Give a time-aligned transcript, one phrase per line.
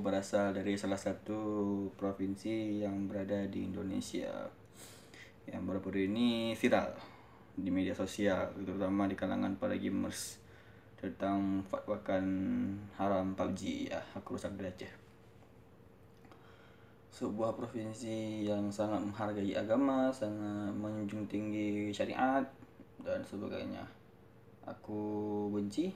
[0.00, 1.38] berasal dari salah satu
[1.94, 4.48] provinsi yang berada di Indonesia.
[5.48, 6.94] Yang baru-baru ini viral
[7.58, 10.38] di media sosial, terutama di kalangan para gamers
[10.98, 12.24] tentang fatwakan
[12.98, 14.92] haram PUBG ya, aku rusak Aceh.
[17.10, 22.46] Sebuah provinsi yang sangat menghargai agama, sangat menjunjung tinggi syariat
[23.02, 23.98] dan sebagainya
[24.68, 25.00] aku
[25.48, 25.88] benci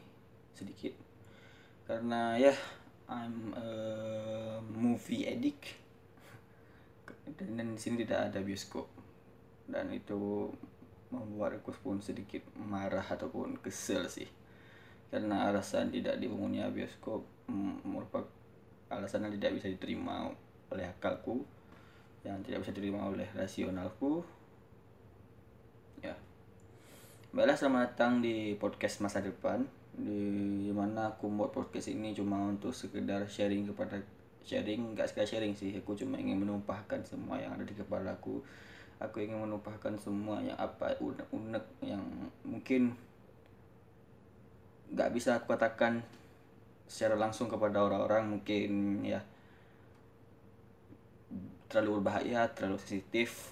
[0.57, 0.97] sedikit
[1.85, 2.55] karena ya
[3.09, 3.67] I'm a
[4.63, 5.79] movie addict.
[7.39, 8.87] Dan, dan di sini tidak ada bioskop.
[9.67, 10.51] Dan itu
[11.13, 14.29] membuat aku pun sedikit marah ataupun kesel sih.
[15.13, 17.25] Karena alasan tidak dibangunnya bioskop
[17.85, 18.29] merupakan
[18.89, 20.33] alasan yang tidak bisa diterima
[20.73, 21.45] oleh akalku
[22.23, 24.23] yang tidak bisa diterima oleh rasionalku.
[26.01, 26.15] Ya.
[27.35, 32.73] Baiklah selamat datang di podcast masa depan di mana aku buat podcast ini cuma untuk
[32.73, 34.01] sekedar sharing kepada
[34.43, 35.77] sharing nggak sekali sharing sih.
[35.79, 38.41] Aku cuma ingin menumpahkan semua yang ada di kepala aku.
[39.03, 42.03] Aku ingin menumpahkan semua yang apa unek-unek yang
[42.47, 42.95] mungkin
[44.93, 46.05] nggak bisa aku katakan
[46.85, 49.25] secara langsung kepada orang-orang mungkin ya
[51.73, 53.49] terlalu berbahaya terlalu sensitif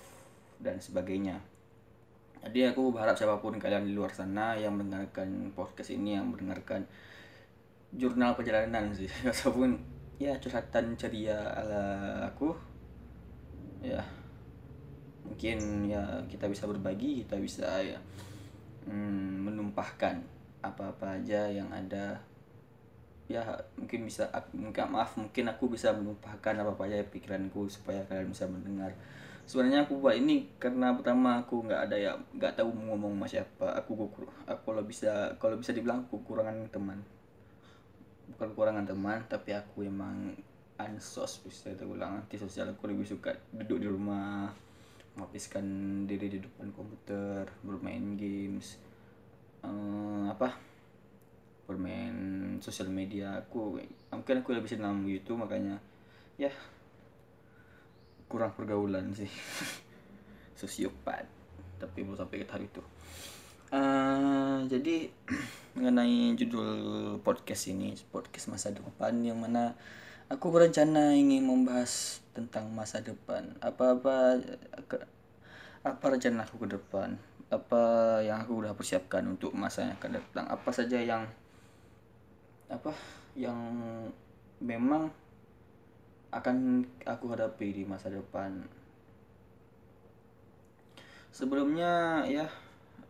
[0.60, 1.40] dan sebagainya
[2.40, 6.88] jadi aku berharap siapa pun kalian di luar sana yang mendengarkan podcast ini yang mendengarkan
[7.92, 9.10] jurnal perjalanan sih.
[9.28, 9.76] Ataupun
[10.16, 11.84] ya curhatan ceria ala
[12.28, 12.52] aku
[13.80, 14.00] ya
[15.24, 17.96] mungkin ya kita bisa berbagi kita bisa ya
[18.84, 20.24] hmm, menumpahkan
[20.64, 22.16] apa-apa aja yang ada.
[23.30, 23.44] Ya
[23.76, 24.26] mungkin bisa
[24.56, 28.90] mungkin maaf mungkin aku bisa menumpahkan apa apa aja pikiranku supaya kalian bisa mendengar
[29.46, 33.26] sebenarnya aku buat ini karena pertama aku nggak ada ya nggak tahu mau ngomong sama
[33.26, 33.66] siapa.
[33.80, 36.98] Aku aku, aku kalau bisa kalau bisa dibilang aku kurangan teman.
[38.34, 40.34] Bukan kurangan teman tapi aku emang
[40.80, 44.48] ansos bisa terulang anti sosial aku lebih suka duduk di rumah
[45.12, 45.66] menghabiskan
[46.08, 48.80] diri di depan komputer bermain games
[49.66, 50.56] uh, apa?
[51.68, 52.16] Bermain
[52.64, 53.44] sosial media.
[53.44, 53.76] Aku
[54.10, 55.78] mungkin aku lebih senang gitu makanya
[56.40, 56.48] ya
[58.30, 59.28] kurang pergaulan sih.
[60.58, 61.40] Sosiopat
[61.80, 62.82] tapi belum sampai ke tahap itu.
[63.72, 65.08] Uh, jadi
[65.78, 66.68] mengenai judul
[67.24, 69.78] podcast ini podcast masa depan yang mana
[70.28, 73.56] aku berencana ingin membahas tentang masa depan.
[73.64, 74.44] Apa-apa
[75.80, 77.16] apa rencana aku ke depan?
[77.50, 77.82] Apa
[78.22, 80.46] yang aku udah persiapkan untuk masa yang akan datang?
[80.46, 81.24] Apa saja yang
[82.70, 82.94] apa
[83.34, 83.58] yang
[84.62, 85.10] memang
[86.30, 88.62] akan aku hadapi di masa depan.
[91.30, 92.46] Sebelumnya ya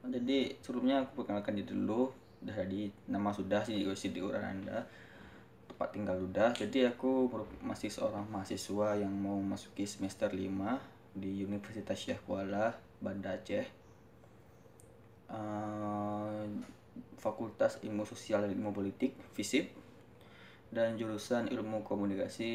[0.05, 2.13] jadi sebelumnya aku perkenalkan diri dulu.
[2.41, 4.89] Udah di nama sudah sih di orang anda
[5.69, 6.53] tempat tinggal sudah.
[6.57, 7.29] Jadi aku
[7.61, 13.69] masih seorang mahasiswa yang mau masuki semester 5 di Universitas Syekh Kuala Banda Aceh.
[15.31, 16.43] Uh,
[17.21, 19.90] Fakultas Ilmu Sosial dan Ilmu Politik FISIP
[20.71, 22.51] dan jurusan ilmu komunikasi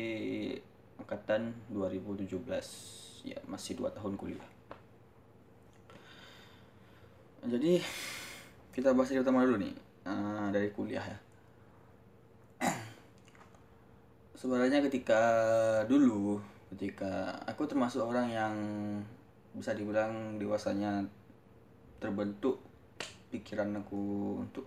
[0.96, 2.32] angkatan 2017
[3.28, 4.48] ya masih dua tahun kuliah.
[7.46, 7.84] Jadi
[8.72, 9.76] kita bahas yang utama dulu nih.
[10.06, 11.18] Uh, dari kuliah ya.
[14.40, 15.22] Sebenarnya ketika
[15.90, 16.40] dulu
[16.74, 18.56] ketika aku termasuk orang yang
[19.56, 21.06] bisa dibilang dewasanya
[22.02, 22.60] terbentuk
[23.32, 24.66] pikiran aku untuk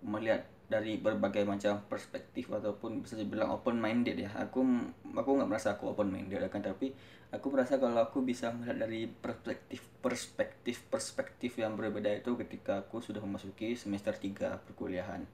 [0.00, 0.40] melihat
[0.70, 4.30] dari berbagai macam perspektif ataupun bisa dibilang open minded ya.
[4.38, 4.62] Aku
[5.02, 6.94] aku nggak merasa aku open minded kan tapi
[7.34, 13.02] aku merasa kalau aku bisa melihat dari perspektif perspektif perspektif yang berbeda itu ketika aku
[13.02, 15.26] sudah memasuki semester 3 perkuliahan.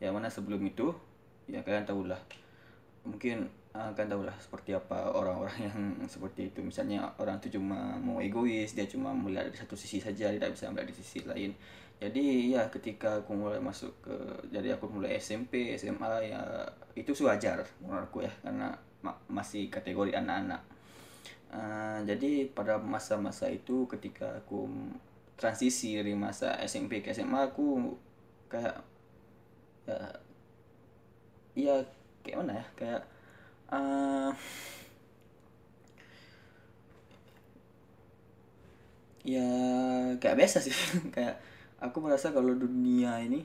[0.00, 0.96] Ya mana sebelum itu
[1.44, 2.24] ya kalian tahu lah
[3.04, 5.78] mungkin akan tahu lah seperti apa orang-orang yang
[6.08, 6.64] seperti itu.
[6.64, 10.72] Misalnya orang itu cuma mau egois dia cuma melihat dari satu sisi saja tidak bisa
[10.72, 11.52] melihat di sisi lain
[12.02, 14.16] jadi ya ketika aku mulai masuk ke
[14.50, 16.42] jadi aku mulai SMP SMA ya
[16.98, 18.74] itu wajar menurutku ya karena
[19.06, 20.62] ma masih kategori anak-anak.
[21.52, 24.66] Uh, jadi pada masa-masa itu ketika aku
[25.38, 27.94] transisi dari masa SMP ke SMA aku
[28.50, 28.82] kayak
[29.86, 29.98] ya
[31.54, 31.74] ya
[32.26, 33.02] kayak mana ya kayak
[33.70, 34.30] uh,
[39.22, 39.46] ya
[40.18, 40.74] kayak biasa sih
[41.14, 41.38] kayak
[41.82, 43.42] aku merasa kalau dunia ini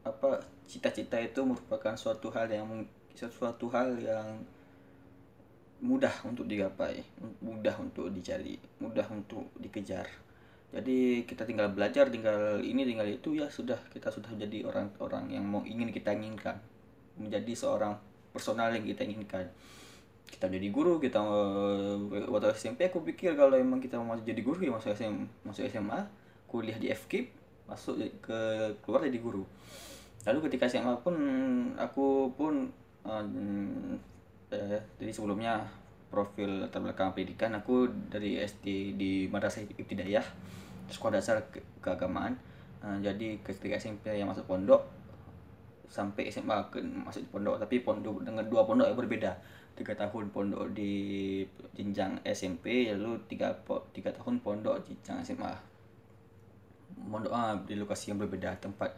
[0.00, 4.40] apa cita-cita itu merupakan suatu hal yang suatu hal yang
[5.84, 7.04] mudah untuk digapai
[7.44, 10.08] mudah untuk dicari mudah untuk dikejar.
[10.74, 15.44] Jadi kita tinggal belajar tinggal ini tinggal itu ya sudah kita sudah jadi orang-orang yang
[15.46, 16.58] mau ingin kita inginkan.
[17.14, 17.94] Menjadi seorang
[18.34, 19.46] personal yang kita inginkan.
[20.26, 24.66] Kita jadi guru kita eh, waktu SMP aku pikir kalau emang kita mau jadi guru
[24.66, 26.23] ya masuk SMA masuk SMA
[26.54, 27.26] kuliah di FKIP
[27.66, 28.38] masuk ke
[28.86, 29.42] keluar jadi guru.
[30.22, 31.16] Lalu ketika SMA pun
[31.74, 32.70] aku pun
[33.02, 33.98] um,
[34.54, 35.66] eh, jadi sebelumnya
[36.14, 40.22] profil latar belakang pendidikan aku dari SD di Madrasah Ibtidayah
[40.86, 42.38] sekolah dasar ke keagamaan.
[42.84, 44.86] Uh, jadi ketika SMP yang masuk pondok
[45.90, 47.58] sampai SMA ke masuk pondok.
[47.58, 49.32] Tapi pondok dengan dua pondok yang berbeda.
[49.74, 51.42] Tiga tahun pondok di
[51.74, 53.50] jenjang SMP lalu tiga
[53.90, 55.73] tiga tahun pondok di jenjang SMA
[56.98, 58.94] pondok ah, di lokasi yang berbeda tempat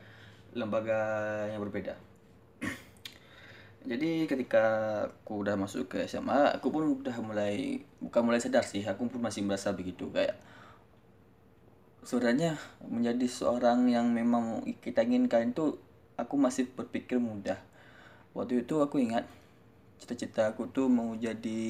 [0.56, 0.98] lembaga
[1.52, 1.94] yang berbeda.
[3.90, 4.64] Jadi ketika
[5.06, 9.20] aku udah masuk ke SMA aku pun udah mulai bukan mulai sadar sih aku pun
[9.20, 10.08] masih merasa begitu.
[10.10, 10.40] Kayak
[12.02, 15.76] sebenarnya menjadi seorang yang memang kita inginkan itu
[16.16, 17.60] aku masih berpikir mudah.
[18.32, 19.28] Waktu itu aku ingat
[20.00, 21.60] cita-cita aku tuh mau jadi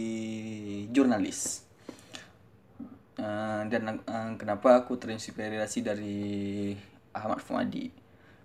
[0.91, 1.66] jurnalis
[3.21, 6.19] uh, dan uh, kenapa aku terinspirasi dari
[7.13, 7.93] Ahmad Fuadi?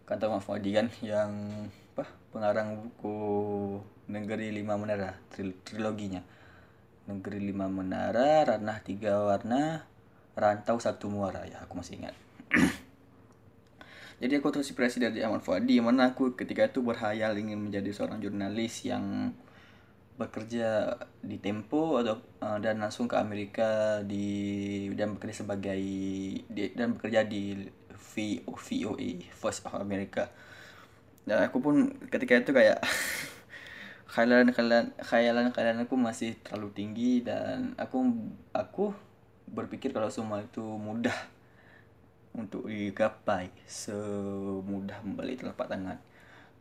[0.03, 1.31] Kata Ahmad Fuadi kan yang
[1.95, 3.17] apa pengarang buku
[4.11, 5.15] Negeri Lima Menara
[5.65, 6.23] triloginya.
[7.07, 9.87] Negeri Lima Menara Ranah Tiga Warna
[10.35, 11.43] Rantau Satu Muara.
[11.47, 12.15] Ya aku masih ingat.
[14.21, 18.85] Jadi aku terinspirasi dari Ahmad Fuadi mana aku ketika itu berhayal ingin menjadi seorang jurnalis
[18.85, 19.33] yang
[20.21, 20.93] bekerja
[21.25, 25.81] di Tempo atau uh, dan langsung ke Amerika di dan bekerja sebagai
[26.45, 27.57] di, dan bekerja di
[27.97, 30.29] VO, VOA First of America.
[31.25, 32.77] Dan aku pun ketika itu kayak
[34.13, 38.11] khayalan khayalan khayalan khayalan aku masih terlalu tinggi dan aku
[38.51, 38.91] aku
[39.47, 41.15] berpikir kalau semua itu mudah
[42.31, 45.99] untuk digapai semudah membalik telapak tangan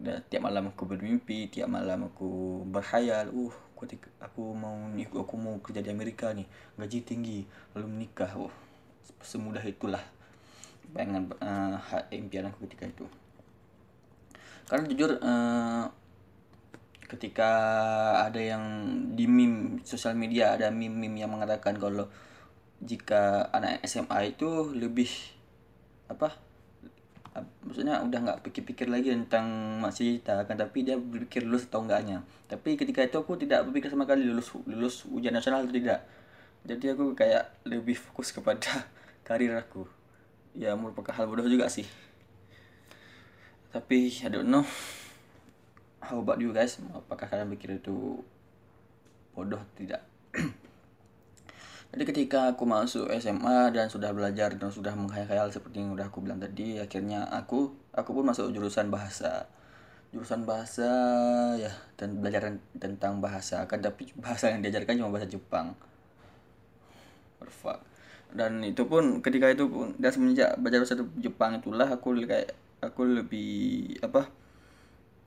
[0.01, 3.85] dan tiap malam aku bermimpi tiap malam aku berhayal uh aku,
[4.21, 6.49] aku mau aku mau kerja di Amerika ni
[6.81, 7.45] gaji tinggi
[7.77, 8.53] lalu menikah uh
[9.21, 10.01] semudah itulah
[10.91, 11.79] bayangan uh,
[12.11, 13.07] impian aku ketika itu.
[14.67, 15.87] Karena jujur uh,
[17.11, 17.51] ketika
[18.27, 18.65] ada yang
[19.15, 22.07] di meme sosial media ada meme-meme yang mengatakan kalau
[22.81, 25.11] jika anak SMA itu lebih
[26.07, 26.39] apa
[27.63, 32.27] maksudnya udah nggak pikir-pikir lagi tentang masih cita kan tapi dia berpikir lulus atau enggaknya.
[32.51, 36.03] Tapi ketika itu aku tidak berpikir sama kali lulus lulus ujian nasional atau tidak.
[36.67, 38.85] Jadi aku kayak lebih fokus kepada
[39.27, 39.87] karir aku.
[40.59, 41.87] Ya merupakan hal bodoh juga sih.
[43.71, 44.67] Tapi I don't know.
[46.03, 46.83] How about you guys?
[46.91, 48.19] Apakah kalian pikir itu
[49.31, 50.03] bodoh tidak
[51.91, 56.23] Jadi ketika aku masuk SMA dan sudah belajar dan sudah menghayal seperti yang udah aku
[56.23, 59.51] bilang tadi, akhirnya aku aku pun masuk jurusan bahasa.
[60.15, 60.91] Jurusan bahasa
[61.59, 65.75] ya dan belajar tentang bahasa kan tapi bahasa yang diajarkan cuma bahasa Jepang.
[67.43, 67.83] Perfect.
[68.31, 73.03] Dan itu pun ketika itu pun dan semenjak belajar bahasa Jepang itulah aku kayak aku
[73.03, 74.31] lebih apa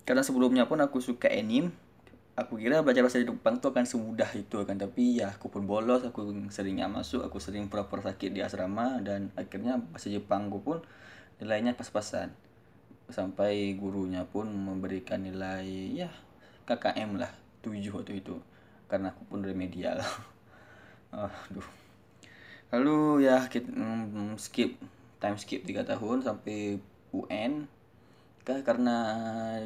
[0.07, 1.75] karena sebelumnya pun aku suka anime
[2.33, 4.77] aku kira baca bahasa Jepang tuh akan semudah itu kan.
[4.77, 8.99] Tapi ya aku pun bolos aku sering nggak masuk aku sering pura-pura sakit di asrama
[9.05, 10.81] dan akhirnya bahasa Jepangku pun
[11.37, 12.33] nilainya pas-pasan.
[13.11, 16.09] Sampai gurunya pun memberikan nilai ya
[16.65, 18.35] KKM lah 7 waktu itu.
[18.89, 20.01] Karena aku pun remedial
[21.13, 21.69] aduh.
[22.73, 24.81] Lalu ya mm, skip
[25.21, 26.81] time skip 3 tahun sampai
[27.13, 27.69] UN
[28.43, 28.95] karena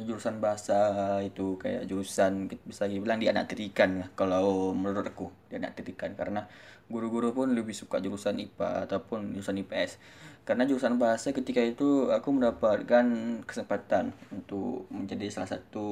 [0.06, 3.18] jurusan bahasa itu kayak jurusan bisa dibilang
[3.50, 6.46] tirikan ya kalau menurut aku tirikan karena
[6.86, 9.98] guru-guru pun lebih suka jurusan IPA ataupun jurusan IPS
[10.46, 13.06] karena jurusan bahasa ketika itu aku mendapatkan
[13.44, 15.88] kesempatan untuk menjadi salah satu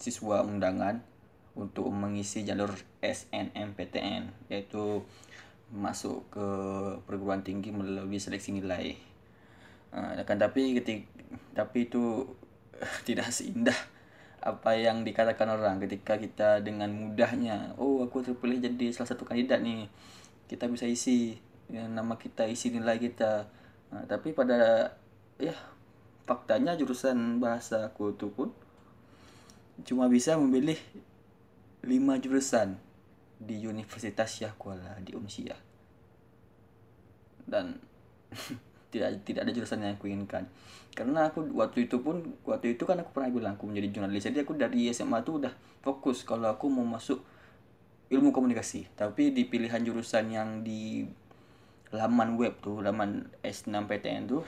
[0.00, 1.04] siswa undangan
[1.52, 2.72] untuk mengisi jalur
[3.04, 5.04] SNMPTN yaitu
[5.70, 6.46] masuk ke
[7.06, 9.09] perguruan tinggi melalui seleksi nilai.
[9.90, 11.02] Uh, kan tapi ketika
[11.50, 12.30] tapi itu
[13.08, 13.74] tidak seindah
[14.40, 19.60] apa yang dikatakan orang ketika kita dengan mudahnya oh aku terpilih jadi salah satu kandidat
[19.60, 19.90] nih
[20.50, 21.36] kita bisa isi
[21.70, 23.46] ya, nama kita isi nilai kita.
[23.94, 24.90] Nah, tapi pada
[25.38, 25.54] ya
[26.26, 28.50] faktanya jurusan bahasa aku itu pun
[29.86, 30.76] cuma bisa memilih
[31.86, 32.76] lima jurusan
[33.40, 35.56] di Universitas Syah Kuala di Umsiah
[37.48, 37.80] dan
[38.90, 40.50] tidak tidak ada jurusan yang aku inginkan.
[40.92, 44.26] Karena aku waktu itu pun waktu itu kan aku pernah bilang aku menjadi jurnalis.
[44.26, 47.22] Jadi aku dari SMA tuh udah fokus kalau aku mau masuk
[48.10, 48.90] ilmu komunikasi.
[48.98, 51.06] Tapi di pilihan jurusan yang di
[51.94, 54.46] laman web tuh laman S6PTN tuh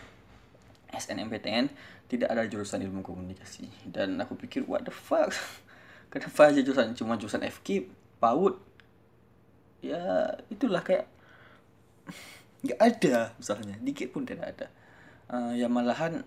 [0.92, 1.66] SNMPTN
[2.06, 3.70] tidak ada jurusan ilmu komunikasi.
[3.86, 5.32] Dan aku pikir what the fuck?
[6.12, 6.92] Kenapa aja jurusan?
[6.92, 7.88] Cuma jurusan FK
[8.20, 8.72] PAUD
[9.82, 11.10] ya itulah kayak
[12.62, 14.66] nggak ada misalnya dikit pun tidak ada.
[15.32, 16.22] Uh, ya malahan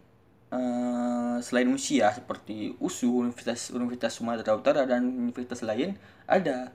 [0.52, 6.74] uh, selain usia seperti USU Universitas Universitas Sumatera Utara dan universitas lain ada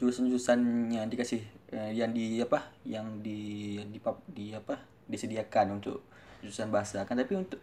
[0.00, 1.42] jurusan-jurusan yang dikasih
[1.76, 3.98] uh, yang di apa yang di di,
[4.32, 6.02] di apa disediakan untuk
[6.40, 7.04] jurusan bahasa.
[7.04, 7.60] Kan tapi untuk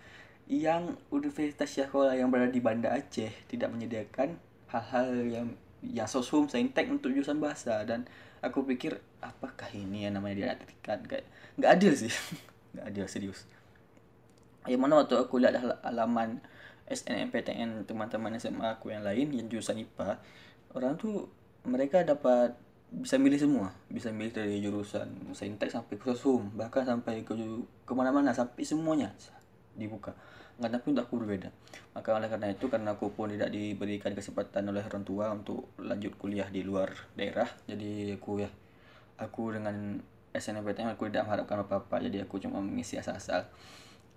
[0.50, 4.38] yang Universitas Syakola yang berada di Banda Aceh tidak menyediakan
[4.74, 5.48] hal-hal yang
[5.86, 11.00] yang sosum saintek untuk jurusan bahasa dan aku pikir apakah ini yang namanya diartikan?
[11.06, 11.26] Kayak
[11.60, 12.14] nggak adil sih.
[12.74, 13.50] Nggak adil serius.
[14.70, 16.38] Yang mana waktu aku lihat halaman
[16.86, 20.22] SNMPTN teman-teman SMA aku yang lain yang jurusan IPA
[20.78, 21.26] orang tuh
[21.66, 22.54] mereka dapat
[22.94, 23.74] bisa milih semua.
[23.90, 27.34] Bisa milih dari jurusan saintek sampai sosum bahkan sampai ke
[27.86, 29.10] ke mana-mana sampai semuanya
[29.76, 30.16] dibuka.
[30.60, 31.50] Nggak tapi untuk aku berbeda.
[31.96, 36.16] Maka oleh karena itu karena aku pun tidak diberikan kesempatan oleh orang tua untuk lanjut
[36.20, 38.50] kuliah di luar daerah jadi aku ya
[39.20, 40.00] aku dengan
[40.32, 42.00] SNMPTN aku tidak mengharapkan apa-apa.
[42.06, 43.50] Jadi aku cuma mengisi asal-asal.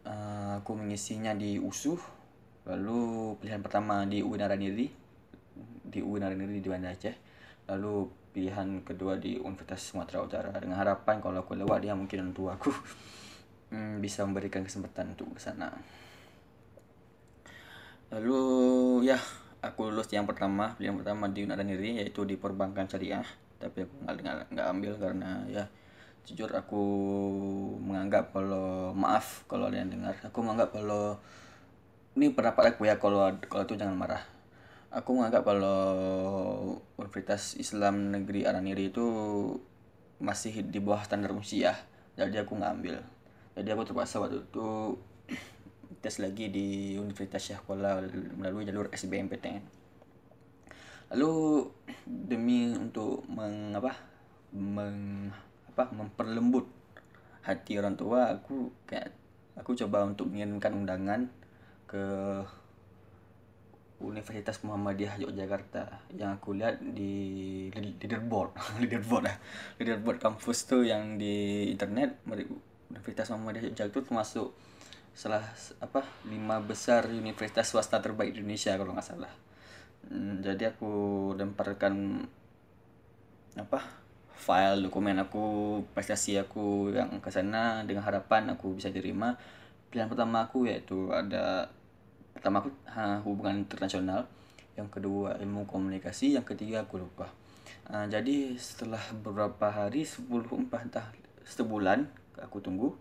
[0.02, 2.02] Uh, aku mengisinya di USUH
[2.66, 4.90] lalu pilihan pertama di UIN Araniri
[5.86, 7.14] di UIN Araniri di Banda Aceh
[7.70, 10.50] lalu pilihan kedua di Universitas Sumatera Utara.
[10.58, 12.70] Dengan harapan kalau aku lewat dia mungkin orang tua aku
[13.72, 15.72] hmm, bisa memberikan kesempatan untuk ke sana.
[18.12, 18.40] Lalu
[19.08, 19.16] ya
[19.64, 20.76] aku lulus yang pertama.
[20.76, 23.24] Yang pertama di Unadaniri yaitu di perbankan syariah.
[23.56, 25.64] Tapi aku nggak nggak ambil karena ya
[26.22, 26.84] jujur aku
[27.82, 30.14] menganggap kalau maaf kalau ada yang dengar.
[30.28, 31.16] Aku menganggap kalau
[32.12, 34.22] ini pendapat aku ya kalau kalau itu jangan marah.
[34.92, 35.80] Aku menganggap kalau
[37.00, 39.08] Universitas Islam Negeri Araniri itu
[40.20, 41.72] masih di bawah standar usia.
[42.12, 43.00] Jadi aku nggak ambil
[43.52, 44.96] jadi aku terpaksa waktu itu
[46.02, 48.00] tes lagi di Universitas Syahkuala
[48.36, 49.62] melalui jalur SBMPTN.
[51.12, 51.68] Lalu
[52.08, 53.92] demi untuk mengapa
[54.52, 55.28] meng
[55.72, 56.68] apa memperlembut
[57.44, 59.12] hati orang tua aku kayak
[59.56, 61.20] aku coba untuk mengirimkan undangan
[61.88, 62.04] ke
[64.02, 69.36] Universitas Muhammadiyah Yogyakarta yang aku lihat di leaderboard leaderboard lah
[69.78, 72.20] leaderboard kampus tuh yang di internet
[73.02, 74.48] Universitas Muhammadiyah Yogyakarta itu termasuk
[75.12, 75.44] salah
[75.82, 79.32] apa lima besar universitas swasta terbaik di Indonesia kalau nggak salah.
[80.06, 80.92] Hmm, jadi aku
[81.34, 82.22] lemparkan
[83.58, 83.82] apa
[84.32, 85.42] file dokumen aku
[85.92, 89.34] prestasi aku yang ke sana dengan harapan aku bisa diterima.
[89.90, 91.68] Pilihan pertama aku yaitu ada
[92.32, 94.30] pertama aku ha, hubungan internasional.
[94.78, 96.32] Yang kedua ilmu komunikasi.
[96.32, 97.28] Yang ketiga aku lupa.
[97.92, 101.06] Uh, jadi setelah beberapa hari sepuluh empat entah
[101.44, 102.94] sebulan aku tunggu.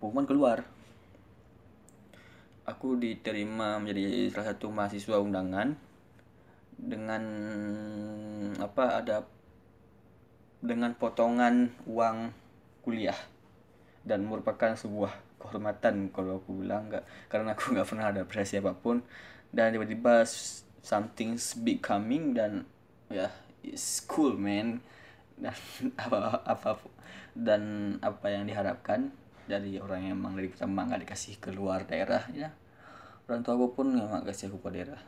[0.00, 0.58] Pengumuman keluar.
[2.68, 5.74] Aku diterima menjadi salah satu mahasiswa undangan
[6.80, 7.22] dengan
[8.56, 9.16] apa ada
[10.60, 12.32] dengan potongan uang
[12.80, 13.16] kuliah
[14.04, 16.88] dan merupakan sebuah kehormatan kalau aku bilang.
[16.88, 19.04] Nggak karena aku nggak pernah ada prestasi apa pun.
[19.50, 20.22] Dan tiba-tiba
[20.80, 22.64] something's big coming dan
[23.10, 23.32] ya yeah,
[23.66, 24.80] it's cool man
[25.40, 25.56] dan
[26.04, 26.70] apa apa
[27.34, 27.62] dan
[28.04, 29.10] apa yang diharapkan
[29.48, 32.54] dari orang yang emang dari pertama nggak dikasih keluar daerah ya.
[33.26, 35.00] Orang tua aku pun nggak kasih aku ke daerah.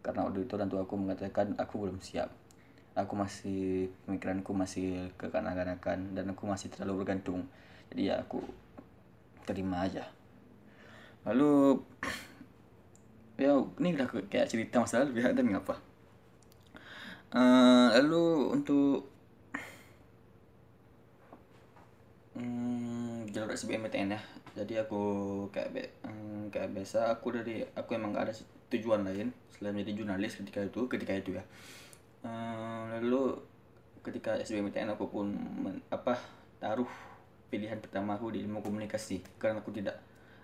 [0.00, 2.32] Karena waktu itu orang tua aku mengatakan aku belum siap.
[2.96, 7.48] Aku masih pemikiranku masih kekanak-kanakan dan aku masih terlalu bergantung.
[7.92, 8.40] Jadi ya aku
[9.44, 10.08] terima aja.
[11.28, 11.80] Lalu
[13.40, 15.90] ya ini udah kayak cerita masa lalu ya dan ngapa
[17.34, 19.06] uh, lalu untuk
[22.40, 24.20] hmm, jalur SBMPTN ya.
[24.56, 25.02] Jadi aku
[25.52, 28.34] kayak be, hmm, kayak biasa aku dari aku emang gak ada
[28.72, 31.44] tujuan lain selain menjadi jurnalis ketika itu ketika itu ya.
[32.24, 33.38] Hmm, lalu
[34.00, 36.16] ketika SBMPTN aku pun men, apa
[36.56, 36.88] taruh
[37.52, 39.20] pilihan pertama aku di ilmu komunikasi.
[39.36, 40.00] Karena aku tidak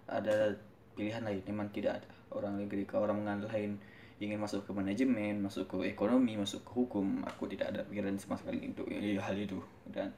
[0.06, 0.54] ada
[0.94, 3.76] pilihan lain memang tidak ada orang ketika orang lain
[4.16, 8.40] ingin masuk ke manajemen masuk ke ekonomi masuk ke hukum aku tidak ada pikiran sama
[8.40, 9.60] sekali untuk hal itu.
[9.88, 10.08] Dan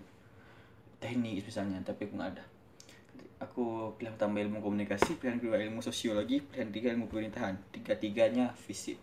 [0.99, 2.45] teknik misalnya tapi aku nggak ada.
[3.39, 7.55] Aku pilihan tambah ilmu komunikasi pilihan kedua ilmu sosiologi pilihan tiga ilmu pemerintahan.
[7.71, 8.99] Tiga tiganya fisik.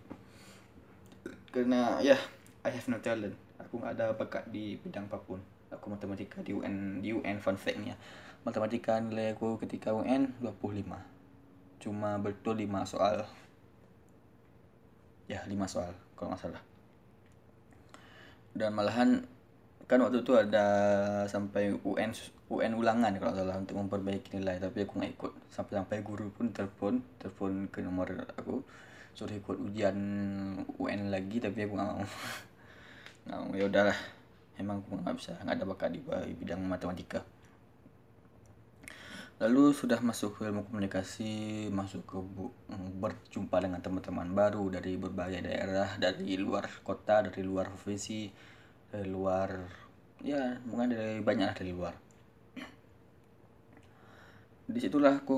[1.55, 2.21] Karena ya yeah,
[2.67, 3.35] I have no talent.
[3.63, 5.39] Aku nggak ada bakat di bidang apa pun.
[5.71, 7.95] Aku matematika di UN di UN fun fact nya
[8.45, 10.85] matematika nilai aku ketika UN 25
[11.81, 13.25] cuma betul 5 soal.
[15.25, 16.63] Ya 5 soal kalau nggak salah.
[18.53, 19.25] Dan malahan
[19.85, 20.65] kan waktu itu ada
[21.29, 22.09] sampai UN
[22.49, 25.31] UN ulangan kalau salah untuk memperbaiki nilai tapi aku nggak ikut.
[25.53, 28.65] Sampai sampai guru pun telepon telepon ke nomor aku
[29.15, 29.97] suruh ikut ujian
[30.81, 32.05] UN lagi tapi aku nggak mau.
[33.25, 33.99] Nggak mau ya udahlah.
[34.57, 35.99] Emang aku nggak bisa nggak ada bakat di
[36.37, 37.25] bidang matematika.
[39.35, 42.17] Lalu sudah masuk ke ilmu komunikasi masuk ke
[43.01, 48.31] berjumpa dengan teman-teman baru dari berbagai daerah dari luar kota dari luar provinsi
[48.91, 49.49] dari luar.
[50.25, 51.93] Ya mungkin dari banyak dari luar.
[54.65, 55.37] Di situlah aku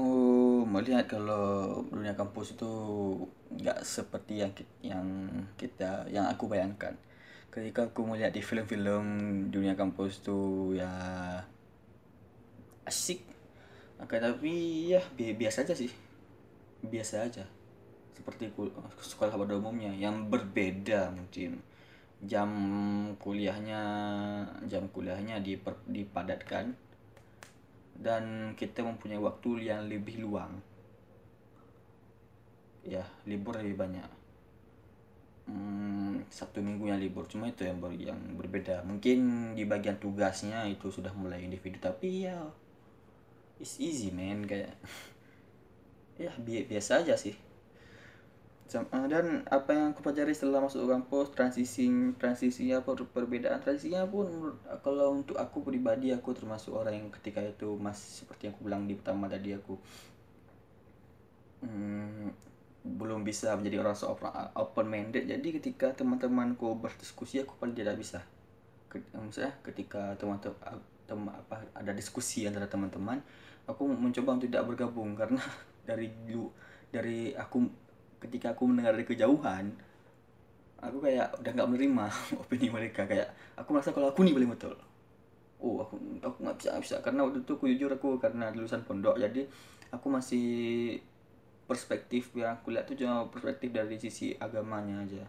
[0.63, 2.72] melihat kalau dunia kampus itu
[3.51, 5.06] nggak seperti yang kita, yang
[5.60, 6.96] kita yang aku bayangkan.
[7.51, 9.06] Ketika aku melihat di film-film
[9.51, 10.88] dunia kampus itu ya
[12.88, 13.20] asik.
[14.00, 15.92] Oke, tapi ya bi biasa aja sih.
[16.88, 17.44] Biasa aja.
[18.16, 18.48] Seperti
[19.04, 21.60] sekolah pada umumnya yang berbeda mungkin
[22.26, 22.50] jam
[23.22, 23.82] kuliahnya
[24.66, 26.74] jam kuliahnya diper, dipadatkan.
[27.98, 30.62] Dan kita mempunyai waktu yang lebih luang.
[32.86, 34.10] Ya libur lebih banyak.
[35.50, 37.26] Hmm, satu minggu yang libur.
[37.26, 38.86] Cuma itu yang ber, yang berbeda.
[38.86, 41.82] Mungkin di bagian tugasnya itu sudah mulai individu.
[41.82, 42.38] Tapi ya
[43.58, 44.46] it's easy man.
[44.46, 44.78] Kayak
[46.22, 47.47] ya bi biasa aja sih
[48.68, 51.88] dan apa yang aku pelajari setelah masuk kampus transisi
[52.20, 53.64] transisi apa perbedaan.
[53.64, 54.28] Transisinya pun
[54.84, 58.84] kalau untuk aku pribadi aku termasuk orang yang ketika itu masih seperti yang aku bilang
[58.84, 59.80] di pertama tadi aku
[61.64, 62.28] hmm,
[62.84, 64.12] belum bisa menjadi orang so
[64.60, 68.20] open minded jadi ketika teman-temanku berdiskusi aku paling tidak bisa.
[69.16, 73.24] Misalnya ketika teman-teman teman apa ada diskusi antara teman-teman
[73.64, 75.16] aku mencoba untuk tidak bergabung.
[75.16, 75.40] Karena
[75.88, 76.51] dari dulu
[76.92, 77.87] dari aku
[78.18, 79.74] ketika aku mendengar dari kejauhan
[80.77, 82.06] aku kayak udah nggak menerima
[82.42, 83.10] opini mereka.
[83.10, 84.75] Kayak aku merasa kalau aku nih paling betul.
[85.58, 86.96] Oh aku aku nggak bisa bisa.
[87.01, 89.46] Karena waktu itu aku jujur aku karena lulusan pondok jadi
[89.90, 90.46] aku masih
[91.68, 95.25] perspektif yang aku lihat tuh cuma perspektif dari sisi agamanya aja.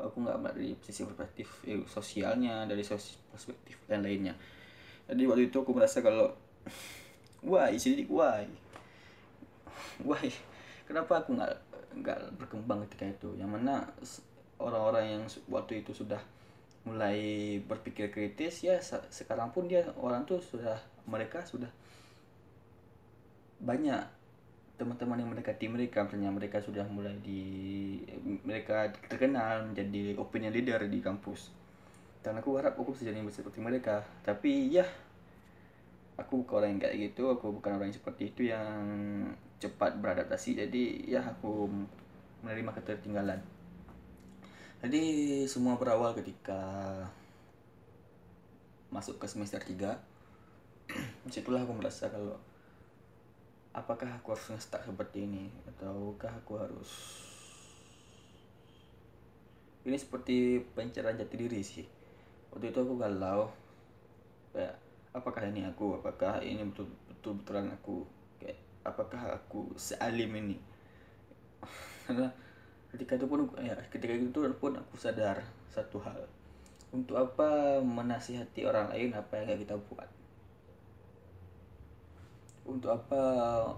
[0.00, 4.34] Aku nggak dari sisi perspektif eh, sosialnya dari sosial perspektif lain lainnya.
[5.06, 6.34] Jadi waktu itu aku merasa kalau
[7.50, 7.78] why?
[7.78, 8.44] Sih why?
[10.02, 10.28] Why?
[10.84, 13.30] Kenapa aku nggak nggak berkembang ketika itu.
[13.38, 13.74] Yang mana
[14.60, 16.20] orang-orang yang waktu itu sudah
[16.80, 18.80] mulai berpikir kritis ya
[19.12, 21.68] sekarang pun dia orang tuh sudah mereka sudah
[23.60, 24.00] banyak
[24.80, 26.08] teman-teman yang mendekati mereka.
[26.08, 27.42] Misalnya mereka sudah mulai di
[28.40, 31.52] mereka terkenal menjadi opinion leader di kampus.
[32.24, 34.00] Dan aku harap aku bisa jadi seperti mereka.
[34.24, 34.88] Tapi ya
[36.16, 37.28] aku bukan orang yang kayak gitu.
[37.36, 38.72] Aku bukan orang yang seperti itu yang
[39.60, 41.68] cepat beradaptasi jadi ya aku
[42.40, 43.40] menerima ketertinggalan.
[44.80, 45.02] Jadi
[45.44, 46.56] semua berawal ketika
[48.88, 49.76] masuk ke semester 3
[51.28, 52.40] di situlah aku merasa kalau
[53.76, 56.90] apakah aku harus nge seperti ini ataukah aku harus
[59.84, 61.86] ini seperti pencerahan jati diri sih.
[62.52, 63.52] Waktu itu aku galau
[64.56, 64.76] kayak
[65.12, 66.00] apakah ini aku?
[66.00, 68.04] Apakah ini betul betul betulan aku
[68.84, 70.56] apakah aku sealim ini?
[72.06, 72.28] Karena
[72.90, 75.40] ketika itu pun ya ketika itu pun aku sadar
[75.70, 76.18] satu hal.
[76.90, 80.10] Untuk apa menasihati orang lain apa yang kita buat?
[82.66, 83.22] Untuk apa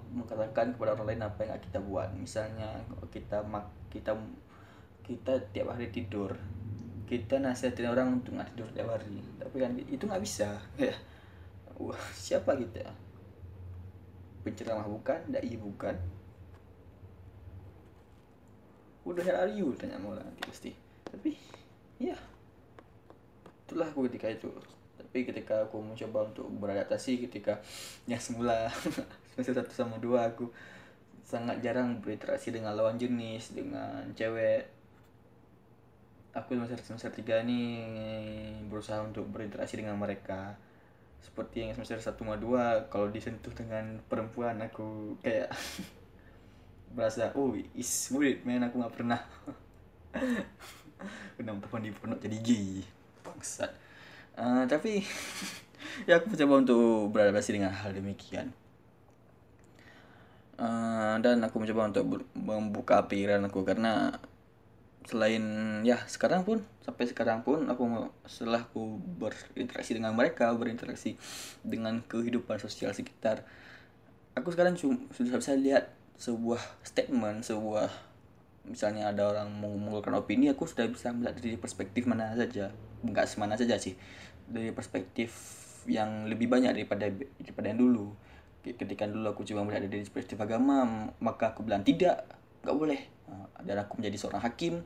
[0.08, 2.08] mengatakan kepada orang lain apa yang kita buat?
[2.16, 2.80] Misalnya
[3.12, 4.16] kita mak kita
[5.04, 6.32] kita tiap hari tidur
[7.12, 9.20] kita nasihatin orang untuk nggak tidur tiap hari.
[9.36, 10.96] Tapi kan itu nggak bisa ya.
[12.16, 12.88] Siapa kita
[14.42, 15.94] penceramah bukan dai bukan.
[19.02, 19.74] Udah are you?
[19.74, 20.70] Tanya maula nanti pasti.
[21.06, 21.34] Tapi
[21.98, 22.14] ya
[23.66, 24.50] itulah aku ketika itu.
[24.98, 27.58] Tapi ketika aku mencoba untuk beradaptasi ketika
[28.06, 28.70] yang semula
[29.34, 30.50] semester satu sama dua aku
[31.22, 34.68] sangat jarang berinteraksi dengan lawan jenis dengan cewek.
[36.32, 37.62] Aku semester semester tiga ini
[38.66, 40.56] berusaha untuk berinteraksi dengan mereka
[41.22, 45.54] seperti yang semester satu sama dua kalau disentuh dengan perempuan aku kayak
[46.98, 49.20] berasa oh is weird man aku nggak pernah.
[51.34, 52.86] Pernah teman di pondok jadi gay?
[53.26, 53.74] Bangsat.
[54.38, 55.02] Uh, tapi
[56.08, 58.54] ya aku mencoba untuk beradaptasi dengan hal demikian.
[60.62, 64.14] Uh, dan aku mencoba untuk membuka pikiran aku karena
[65.08, 65.44] selain
[65.82, 71.18] ya sekarang pun sampai sekarang pun aku setelah aku berinteraksi dengan mereka berinteraksi
[71.66, 73.42] dengan kehidupan sosial sekitar
[74.38, 77.90] aku sekarang sudah bisa lihat sebuah statement sebuah
[78.66, 82.70] misalnya ada orang mau mengeluarkan opini aku sudah bisa melihat dari perspektif mana saja.
[83.02, 83.98] Enggak semana saja sih
[84.46, 85.34] dari perspektif
[85.90, 87.10] yang lebih banyak daripada
[87.42, 88.14] daripada yang dulu.
[88.62, 92.22] Ketika dulu aku cuma melihat dari perspektif agama maka aku bilang tidak
[92.62, 93.00] nggak boleh.
[93.28, 94.82] Nah, dan aku menjadi seorang hakim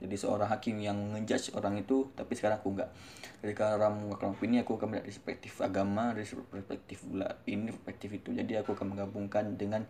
[0.00, 2.90] jadi seorang hakim yang ngejudge orang itu tapi sekarang aku enggak
[3.44, 8.32] ketika orang mengeluarkan opini aku akan melihat perspektif agama dari perspektif pula ini perspektif itu.
[8.32, 9.84] Jadi aku akan menggabungkan dengan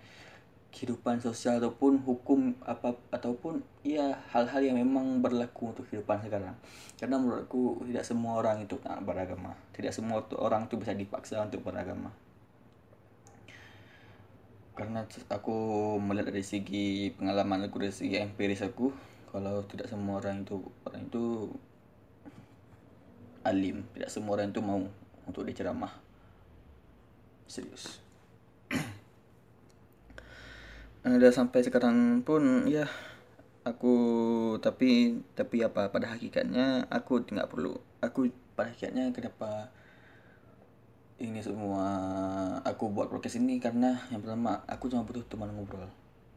[0.71, 6.59] kehidupan sosial ataupun hukum apa ataupun ya hal-hal yang memang berlaku untuk kehidupan sekarang.
[6.99, 9.55] Karena menurutku tidak semua orang itu tak beragama.
[9.75, 12.11] Tidak semua orang itu bisa dipaksa untuk beragama
[14.81, 15.57] karena aku
[16.01, 18.89] melihat dari segi pengalaman aku dari segi empiris aku
[19.29, 20.57] kalau tidak semua orang itu
[20.89, 21.25] orang itu
[23.45, 23.85] alim.
[23.93, 24.81] Tidak semua orang itu mau
[25.29, 25.93] untuk diceramah.
[27.45, 28.01] Serius.
[31.05, 32.89] Ada sampai sekarang pun ya
[33.69, 33.93] aku
[34.65, 39.69] tapi tapi apa pada hakikatnya aku tidak perlu aku pada hakikatnya kenapa
[41.21, 41.85] ini semua
[42.65, 45.85] aku buat podcast ini karena yang pertama aku cuma butuh teman ngobrol.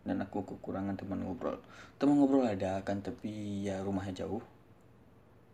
[0.03, 1.55] Dan aku kekurangan teman ngobrol.
[1.95, 4.43] Teman ngobrol ada kan tapi ya rumahnya jauh.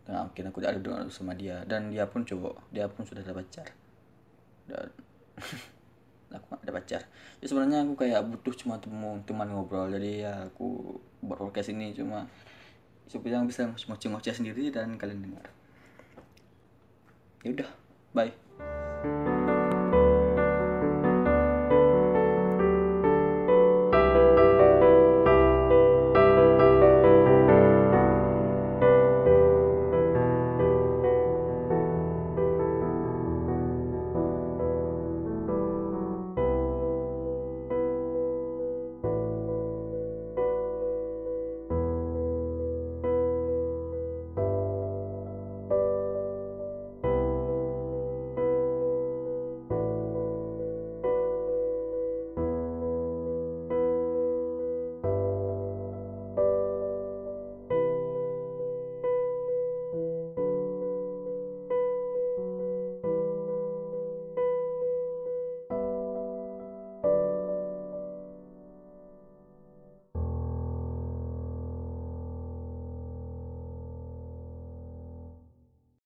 [0.09, 1.61] Dan mungkin aku tidak ada sama dia.
[1.69, 3.69] Dan dia pun cowok dia pun sudah ada pacar.
[4.65, 4.89] Dan
[6.33, 7.01] aku gak ada pacar.
[7.37, 9.93] Ya sebenarnya aku kayak butuh cuma temu teman ngobrol.
[9.93, 12.25] Jadi ya aku buat podcast ini cuma
[13.05, 15.53] supaya bisa ngoceh-ngoceh sendiri dan kalian dengar.
[17.45, 17.69] Ya udah
[18.17, 19.28] bye Música